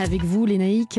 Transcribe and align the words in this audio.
Avec 0.00 0.24
vous, 0.24 0.46
Lénaïque, 0.46 0.98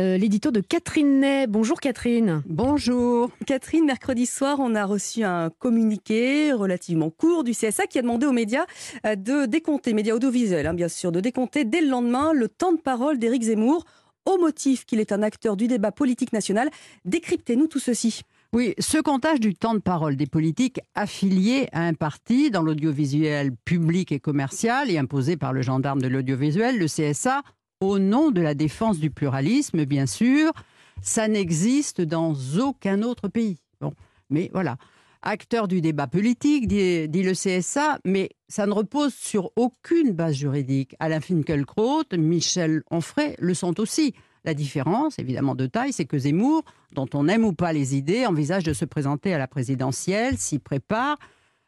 euh, 0.00 0.16
l'édito 0.16 0.50
de 0.50 0.60
Catherine 0.60 1.20
Ney. 1.20 1.46
Bonjour 1.46 1.80
Catherine. 1.80 2.42
Bonjour. 2.46 3.30
Catherine, 3.44 3.84
mercredi 3.84 4.24
soir, 4.24 4.56
on 4.58 4.74
a 4.74 4.86
reçu 4.86 5.22
un 5.22 5.50
communiqué 5.50 6.54
relativement 6.54 7.10
court 7.10 7.44
du 7.44 7.52
CSA 7.52 7.86
qui 7.86 7.98
a 7.98 8.02
demandé 8.02 8.24
aux 8.24 8.32
médias 8.32 8.64
euh, 9.04 9.16
de 9.16 9.44
décompter, 9.44 9.92
médias 9.92 10.14
audiovisuels 10.14 10.66
hein, 10.66 10.72
bien 10.72 10.88
sûr, 10.88 11.12
de 11.12 11.20
décompter 11.20 11.66
dès 11.66 11.82
le 11.82 11.88
lendemain 11.88 12.32
le 12.32 12.48
temps 12.48 12.72
de 12.72 12.80
parole 12.80 13.18
d'Éric 13.18 13.42
Zemmour 13.42 13.84
au 14.24 14.38
motif 14.38 14.86
qu'il 14.86 15.00
est 15.00 15.12
un 15.12 15.22
acteur 15.22 15.54
du 15.54 15.66
débat 15.66 15.92
politique 15.92 16.32
national. 16.32 16.70
Décryptez-nous 17.04 17.66
tout 17.66 17.80
ceci. 17.80 18.22
Oui, 18.54 18.74
ce 18.78 18.96
comptage 18.96 19.40
du 19.40 19.54
temps 19.54 19.74
de 19.74 19.80
parole 19.80 20.16
des 20.16 20.26
politiques 20.26 20.80
affiliés 20.94 21.68
à 21.72 21.82
un 21.82 21.92
parti 21.92 22.50
dans 22.50 22.62
l'audiovisuel 22.62 23.52
public 23.66 24.10
et 24.10 24.20
commercial 24.20 24.90
et 24.90 24.96
imposé 24.96 25.36
par 25.36 25.52
le 25.52 25.60
gendarme 25.60 26.00
de 26.00 26.08
l'audiovisuel, 26.08 26.78
le 26.78 26.86
CSA, 26.86 27.42
au 27.80 27.98
nom 27.98 28.30
de 28.30 28.40
la 28.40 28.54
défense 28.54 28.98
du 28.98 29.10
pluralisme, 29.10 29.84
bien 29.84 30.06
sûr. 30.06 30.52
Ça 31.02 31.28
n'existe 31.28 32.00
dans 32.00 32.34
aucun 32.58 33.02
autre 33.02 33.28
pays. 33.28 33.58
Bon, 33.80 33.92
mais 34.30 34.50
voilà. 34.52 34.76
Acteur 35.22 35.66
du 35.66 35.80
débat 35.80 36.06
politique, 36.06 36.68
dit, 36.68 37.08
le 37.08 37.32
CSA, 37.32 37.98
mais 38.04 38.30
ça 38.48 38.66
ne 38.66 38.72
repose 38.72 39.14
sur 39.14 39.50
aucune 39.56 40.12
base 40.12 40.34
juridique. 40.34 40.94
Alain 41.00 41.20
Finkielkraut, 41.20 42.04
Michel 42.16 42.82
Onfray 42.90 43.34
le 43.38 43.54
sont 43.54 43.80
aussi. 43.80 44.14
La 44.44 44.54
différence, 44.54 45.18
évidemment 45.18 45.56
de 45.56 45.66
taille, 45.66 45.92
c'est 45.92 46.04
que 46.04 46.16
Zemmour, 46.16 46.62
dont 46.94 47.08
on 47.14 47.26
aime 47.26 47.44
ou 47.44 47.52
pas 47.52 47.72
les 47.72 47.96
idées, 47.96 48.26
envisage 48.26 48.62
de 48.62 48.72
se 48.72 48.84
présenter 48.84 49.34
à 49.34 49.38
la 49.38 49.48
présidentielle, 49.48 50.38
s'y 50.38 50.60
prépare. 50.60 51.18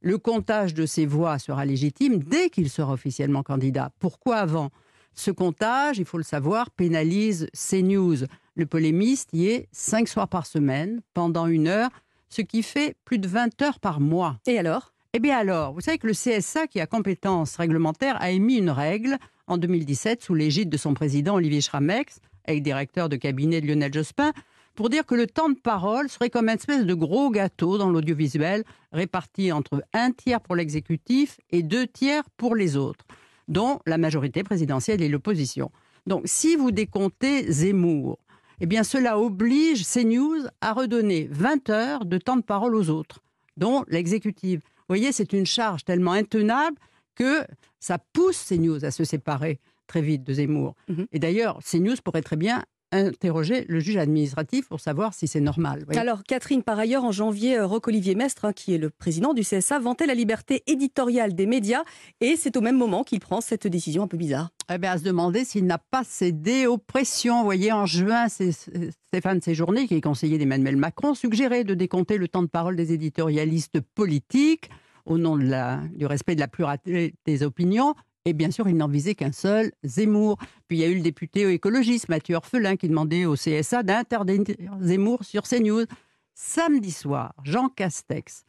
Le 0.00 0.18
comptage 0.18 0.74
de 0.74 0.86
ses 0.86 1.06
voix 1.06 1.38
sera 1.38 1.64
légitime 1.66 2.18
dès 2.18 2.48
qu'il 2.48 2.70
sera 2.70 2.94
officiellement 2.94 3.42
candidat. 3.42 3.90
Pourquoi 4.00 4.36
avant? 4.36 4.70
Ce 5.14 5.30
comptage, 5.30 5.98
il 5.98 6.04
faut 6.04 6.18
le 6.18 6.24
savoir, 6.24 6.70
pénalise 6.70 7.48
CNews. 7.54 8.26
Le 8.56 8.66
polémiste 8.66 9.30
y 9.32 9.46
est 9.46 9.68
cinq 9.72 10.08
soirs 10.08 10.28
par 10.28 10.46
semaine, 10.46 11.00
pendant 11.14 11.46
une 11.46 11.68
heure, 11.68 11.90
ce 12.28 12.42
qui 12.42 12.62
fait 12.62 12.96
plus 13.04 13.18
de 13.18 13.28
20 13.28 13.62
heures 13.62 13.80
par 13.80 14.00
mois. 14.00 14.38
Et 14.46 14.58
alors? 14.58 14.92
Eh 15.12 15.20
bien 15.20 15.38
alors, 15.38 15.72
vous 15.72 15.80
savez 15.80 15.98
que 15.98 16.08
le 16.08 16.12
CSA, 16.12 16.66
qui 16.66 16.80
a 16.80 16.86
compétence 16.86 17.56
réglementaire, 17.56 18.20
a 18.20 18.30
émis 18.30 18.56
une 18.56 18.70
règle 18.70 19.18
en 19.46 19.58
2017 19.58 20.24
sous 20.24 20.34
l'égide 20.34 20.68
de 20.68 20.76
son 20.76 20.94
président 20.94 21.36
Olivier 21.36 21.60
Schramex, 21.60 22.18
avec 22.46 22.62
directeur 22.62 23.08
de 23.08 23.16
cabinet 23.16 23.60
de 23.60 23.68
Lionel 23.68 23.92
Jospin, 23.92 24.32
pour 24.74 24.90
dire 24.90 25.06
que 25.06 25.14
le 25.14 25.28
temps 25.28 25.48
de 25.48 25.58
parole 25.58 26.08
serait 26.08 26.30
comme 26.30 26.48
une 26.48 26.56
espèce 26.56 26.84
de 26.84 26.94
gros 26.94 27.30
gâteau 27.30 27.78
dans 27.78 27.90
l'audiovisuel, 27.90 28.64
réparti 28.92 29.52
entre 29.52 29.84
un 29.92 30.10
tiers 30.10 30.40
pour 30.40 30.56
l'exécutif 30.56 31.38
et 31.50 31.62
deux 31.62 31.86
tiers 31.86 32.24
pour 32.36 32.56
les 32.56 32.76
autres 32.76 33.04
dont 33.48 33.80
la 33.86 33.98
majorité 33.98 34.42
présidentielle 34.42 35.02
et 35.02 35.08
l'opposition. 35.08 35.70
Donc, 36.06 36.22
si 36.24 36.56
vous 36.56 36.70
décomptez 36.70 37.50
Zemmour, 37.50 38.18
eh 38.60 38.66
bien, 38.66 38.84
cela 38.84 39.18
oblige 39.18 39.84
CNews 39.84 40.46
à 40.60 40.72
redonner 40.72 41.28
20 41.30 41.70
heures 41.70 42.04
de 42.04 42.18
temps 42.18 42.36
de 42.36 42.42
parole 42.42 42.74
aux 42.74 42.90
autres, 42.90 43.20
dont 43.56 43.84
l'exécutive. 43.88 44.60
Vous 44.60 44.88
voyez, 44.88 45.12
c'est 45.12 45.32
une 45.32 45.46
charge 45.46 45.84
tellement 45.84 46.12
intenable 46.12 46.76
que 47.14 47.44
ça 47.80 47.98
pousse 47.98 48.44
CNews 48.48 48.84
à 48.84 48.90
se 48.90 49.04
séparer 49.04 49.60
très 49.86 50.02
vite 50.02 50.24
de 50.24 50.34
Zemmour. 50.34 50.74
Mhm. 50.88 51.06
Et 51.12 51.18
d'ailleurs, 51.18 51.58
CNews 51.62 51.96
pourrait 52.02 52.22
très 52.22 52.36
bien 52.36 52.64
interroger 52.94 53.64
le 53.68 53.80
juge 53.80 53.96
administratif 53.96 54.68
pour 54.68 54.80
savoir 54.80 55.14
si 55.14 55.26
c'est 55.26 55.40
normal. 55.40 55.84
Alors, 55.96 56.22
Catherine, 56.22 56.62
par 56.62 56.78
ailleurs, 56.78 57.04
en 57.04 57.12
janvier, 57.12 57.58
euh, 57.58 57.66
Roch-Olivier 57.66 58.14
Mestre, 58.14 58.44
hein, 58.44 58.52
qui 58.52 58.74
est 58.74 58.78
le 58.78 58.90
président 58.90 59.34
du 59.34 59.42
CSA, 59.42 59.78
vantait 59.78 60.06
la 60.06 60.14
liberté 60.14 60.62
éditoriale 60.66 61.34
des 61.34 61.46
médias 61.46 61.82
et 62.20 62.36
c'est 62.36 62.56
au 62.56 62.60
même 62.60 62.76
moment 62.76 63.04
qu'il 63.04 63.20
prend 63.20 63.40
cette 63.40 63.66
décision 63.66 64.04
un 64.04 64.08
peu 64.08 64.16
bizarre. 64.16 64.50
Eh 64.72 64.78
bien, 64.78 64.92
à 64.92 64.98
se 64.98 65.04
demander 65.04 65.44
s'il 65.44 65.66
n'a 65.66 65.78
pas 65.78 66.04
cédé 66.04 66.66
aux 66.66 66.78
pressions. 66.78 67.38
Vous 67.38 67.44
voyez, 67.44 67.72
en 67.72 67.86
juin, 67.86 68.28
c'est 68.28 68.52
Stéphane 68.52 69.40
Séjourné, 69.40 69.86
qui 69.86 69.94
est 69.94 70.00
conseiller 70.00 70.38
d'Emmanuel 70.38 70.76
Macron, 70.76 71.14
suggérait 71.14 71.64
de 71.64 71.74
décompter 71.74 72.16
le 72.16 72.28
temps 72.28 72.42
de 72.42 72.48
parole 72.48 72.76
des 72.76 72.92
éditorialistes 72.92 73.80
politiques 73.80 74.70
au 75.04 75.18
nom 75.18 75.36
de 75.36 75.44
la, 75.44 75.82
du 75.94 76.06
respect 76.06 76.34
de 76.34 76.40
la 76.40 76.48
pluralité 76.48 77.14
des 77.26 77.42
opinions. 77.42 77.94
Et 78.26 78.32
bien 78.32 78.50
sûr, 78.50 78.68
il 78.68 78.76
n'en 78.76 78.88
visait 78.88 79.14
qu'un 79.14 79.32
seul, 79.32 79.72
Zemmour. 79.84 80.38
Puis 80.66 80.78
il 80.78 80.80
y 80.80 80.84
a 80.84 80.88
eu 80.88 80.94
le 80.94 81.02
député 81.02 81.46
écologiste 81.52 82.08
Mathieu 82.08 82.36
Orphelin 82.36 82.76
qui 82.76 82.88
demandait 82.88 83.26
au 83.26 83.34
CSA 83.34 83.82
d'interdire 83.82 84.42
Zemmour 84.80 85.24
sur 85.24 85.42
CNews. 85.42 85.84
Samedi 86.34 86.90
soir, 86.90 87.34
Jean 87.44 87.68
Castex, 87.68 88.44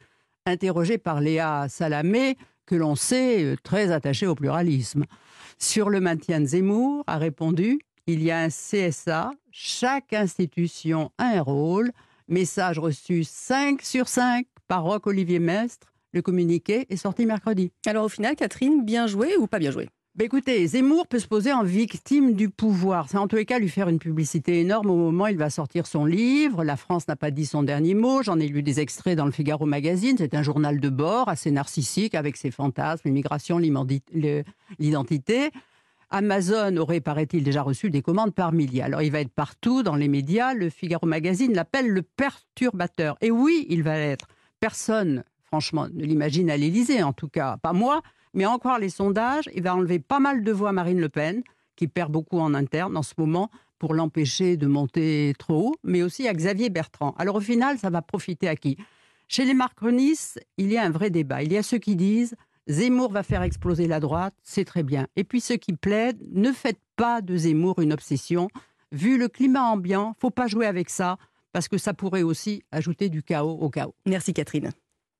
interrogé 0.46 0.98
par 0.98 1.20
Léa 1.20 1.68
Salamé, 1.68 2.36
que 2.64 2.74
l'on 2.74 2.96
sait 2.96 3.44
euh, 3.44 3.56
très 3.62 3.92
attaché 3.92 4.26
au 4.26 4.34
pluralisme, 4.34 5.04
sur 5.58 5.88
le 5.88 6.00
maintien 6.00 6.40
de 6.40 6.46
Zemmour, 6.46 7.04
a 7.06 7.18
répondu 7.18 7.78
il 8.08 8.22
y 8.22 8.30
a 8.30 8.38
un 8.40 8.48
CSA, 8.48 9.30
chaque 9.50 10.12
institution 10.12 11.10
a 11.18 11.26
un 11.26 11.42
rôle. 11.42 11.92
Message 12.28 12.78
reçu 12.78 13.24
5 13.24 13.82
sur 13.82 14.08
5 14.08 14.46
par 14.68 14.84
Roch-Olivier 14.84 15.38
Mestre 15.38 15.92
le 16.12 16.22
communiqué 16.22 16.86
est 16.88 16.96
sorti 16.96 17.26
mercredi. 17.26 17.72
Alors 17.86 18.04
au 18.04 18.08
final, 18.08 18.36
Catherine, 18.36 18.84
bien 18.84 19.06
joué 19.06 19.36
ou 19.36 19.46
pas 19.46 19.58
bien 19.58 19.70
joué? 19.70 19.88
Ben 20.16 20.24
écoutez, 20.24 20.66
Zemmour 20.66 21.08
peut 21.08 21.18
se 21.18 21.26
poser 21.28 21.52
en 21.52 21.62
victime 21.62 22.32
du 22.32 22.48
pouvoir. 22.48 23.06
C'est 23.10 23.18
en 23.18 23.28
tous 23.28 23.36
les 23.36 23.44
cas 23.44 23.58
lui 23.58 23.68
faire 23.68 23.90
une 23.90 23.98
publicité 23.98 24.60
énorme 24.60 24.88
au 24.88 24.96
moment 24.96 25.24
où 25.24 25.28
il 25.28 25.36
va 25.36 25.50
sortir 25.50 25.86
son 25.86 26.06
livre. 26.06 26.64
La 26.64 26.78
France 26.78 27.06
n'a 27.06 27.16
pas 27.16 27.30
dit 27.30 27.44
son 27.44 27.62
dernier 27.62 27.94
mot. 27.94 28.22
J'en 28.22 28.40
ai 28.40 28.48
lu 28.48 28.62
des 28.62 28.80
extraits 28.80 29.14
dans 29.14 29.26
le 29.26 29.30
Figaro 29.30 29.66
Magazine. 29.66 30.16
C'est 30.16 30.34
un 30.34 30.42
journal 30.42 30.80
de 30.80 30.88
bord 30.88 31.28
assez 31.28 31.50
narcissique 31.50 32.14
avec 32.14 32.38
ses 32.38 32.50
fantasmes, 32.50 33.02
l'immigration, 33.04 33.58
l'identité. 33.58 35.50
Amazon 36.08 36.78
aurait, 36.78 37.00
paraît-il, 37.00 37.44
déjà 37.44 37.60
reçu 37.60 37.90
des 37.90 38.00
commandes 38.00 38.32
par 38.32 38.52
milliers. 38.52 38.80
Alors 38.80 39.02
il 39.02 39.12
va 39.12 39.20
être 39.20 39.34
partout 39.34 39.82
dans 39.82 39.96
les 39.96 40.08
médias. 40.08 40.54
Le 40.54 40.70
Figaro 40.70 41.04
Magazine 41.06 41.52
l'appelle 41.52 41.88
le 41.88 42.00
perturbateur. 42.00 43.18
Et 43.20 43.30
oui, 43.30 43.66
il 43.68 43.82
va 43.82 43.98
l'être. 43.98 44.28
Personne 44.60 45.24
franchement, 45.56 45.88
ne 45.90 46.04
l'imagine 46.04 46.50
à 46.50 46.58
l'Élysée, 46.58 47.02
en 47.02 47.14
tout 47.14 47.28
cas, 47.28 47.56
pas 47.56 47.72
moi, 47.72 48.02
mais 48.34 48.44
encore 48.44 48.78
les 48.78 48.90
sondages, 48.90 49.48
il 49.54 49.62
va 49.62 49.74
enlever 49.74 49.98
pas 49.98 50.20
mal 50.20 50.44
de 50.44 50.52
voix 50.52 50.68
à 50.68 50.72
Marine 50.72 51.00
Le 51.00 51.08
Pen, 51.08 51.42
qui 51.76 51.88
perd 51.88 52.12
beaucoup 52.12 52.38
en 52.38 52.52
interne 52.52 52.94
en 52.94 53.02
ce 53.02 53.14
moment, 53.16 53.50
pour 53.78 53.94
l'empêcher 53.94 54.58
de 54.58 54.66
monter 54.66 55.32
trop 55.38 55.68
haut, 55.68 55.74
mais 55.82 56.02
aussi 56.02 56.28
à 56.28 56.34
Xavier 56.34 56.68
Bertrand. 56.68 57.14
Alors 57.16 57.36
au 57.36 57.40
final, 57.40 57.78
ça 57.78 57.88
va 57.88 58.02
profiter 58.02 58.48
à 58.48 58.56
qui? 58.56 58.76
Chez 59.28 59.46
les 59.46 59.54
macronistes, 59.54 60.38
il 60.58 60.70
y 60.70 60.76
a 60.76 60.84
un 60.84 60.90
vrai 60.90 61.08
débat. 61.08 61.42
Il 61.42 61.50
y 61.50 61.56
a 61.56 61.62
ceux 61.62 61.78
qui 61.78 61.96
disent 61.96 62.36
Zemmour 62.68 63.10
va 63.10 63.22
faire 63.22 63.42
exploser 63.42 63.86
la 63.86 63.98
droite, 63.98 64.34
c'est 64.42 64.66
très 64.66 64.82
bien. 64.82 65.06
Et 65.16 65.24
puis 65.24 65.40
ceux 65.40 65.56
qui 65.56 65.72
plaident, 65.72 66.22
ne 66.32 66.52
faites 66.52 66.80
pas 66.96 67.22
de 67.22 67.34
Zemmour 67.34 67.80
une 67.80 67.94
obsession. 67.94 68.48
Vu 68.92 69.16
le 69.16 69.28
climat 69.28 69.62
ambiant, 69.62 70.14
faut 70.20 70.30
pas 70.30 70.48
jouer 70.48 70.66
avec 70.66 70.90
ça, 70.90 71.16
parce 71.52 71.66
que 71.66 71.78
ça 71.78 71.94
pourrait 71.94 72.22
aussi 72.22 72.62
ajouter 72.72 73.08
du 73.08 73.22
chaos 73.22 73.56
au 73.58 73.70
chaos. 73.70 73.94
Merci 74.04 74.34
Catherine. 74.34 74.72